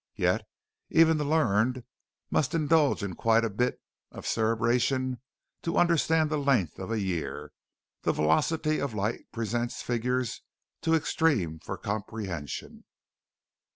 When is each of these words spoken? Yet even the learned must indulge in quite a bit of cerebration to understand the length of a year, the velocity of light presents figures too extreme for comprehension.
Yet 0.15 0.41
even 0.89 1.17
the 1.17 1.23
learned 1.23 1.83
must 2.31 2.55
indulge 2.55 3.03
in 3.03 3.13
quite 3.13 3.45
a 3.45 3.51
bit 3.51 3.79
of 4.11 4.25
cerebration 4.25 5.21
to 5.61 5.77
understand 5.77 6.31
the 6.31 6.39
length 6.39 6.79
of 6.79 6.89
a 6.91 6.99
year, 6.99 7.51
the 8.01 8.11
velocity 8.11 8.81
of 8.81 8.95
light 8.95 9.31
presents 9.31 9.83
figures 9.83 10.41
too 10.81 10.95
extreme 10.95 11.59
for 11.59 11.77
comprehension. 11.77 12.83